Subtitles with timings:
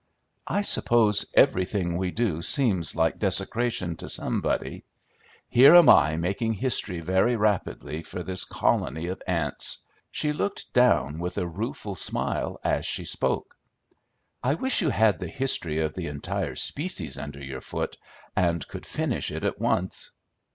[0.47, 4.83] "I suppose everything we do seems like desecration to somebody.
[5.47, 11.19] Here am I making history very rapidly for this colony of ants." She looked down
[11.19, 13.55] with a rueful smile as she spoke.
[14.41, 17.95] "I wish you had the history of the entire species under your foot,
[18.35, 20.09] and could finish it at once."